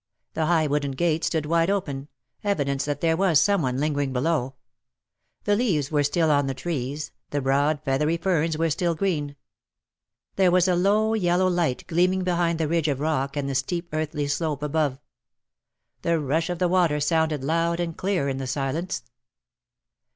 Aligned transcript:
The 0.33 0.47
high 0.47 0.65
wooden 0.65 0.93
gate 0.93 1.23
stood 1.23 1.45
wide 1.45 1.69
open— 1.69 2.07
evidence 2.43 2.85
that 2.85 3.01
there 3.01 3.15
was 3.15 3.39
some 3.39 3.61
one 3.61 3.77
lingering 3.77 4.11
below. 4.11 4.55
The 5.43 5.55
leaves 5.55 5.91
were 5.91 6.01
still 6.01 6.31
on 6.31 6.47
the 6.47 6.55
trees, 6.55 7.11
the 7.29 7.39
broad 7.39 7.83
feathery 7.83 8.17
ferns 8.17 8.57
were 8.57 8.71
still 8.71 8.95
green. 8.95 9.35
There 10.37 10.49
was 10.49 10.67
a 10.67 10.75
low 10.75 11.13
yellow 11.13 11.47
light 11.47 11.85
gleaming 11.85 12.23
behind 12.23 12.57
the 12.57 12.67
ridge 12.67 12.87
of 12.87 12.99
rock 12.99 13.37
and 13.37 13.47
the 13.47 13.53
steep 13.53 13.89
earthy 13.93 14.25
slope 14.27 14.61
227 14.61 14.65
above. 14.65 14.99
The 16.01 16.19
rush 16.19 16.49
of 16.49 16.57
the 16.57 16.67
water 16.67 16.99
sounded 16.99 17.43
loud 17.43 17.79
and 17.79 17.95
clear 17.95 18.27
in 18.27 18.37
the 18.37 18.47
silence. 18.47 19.03